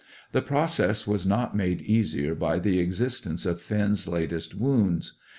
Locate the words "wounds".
4.55-5.13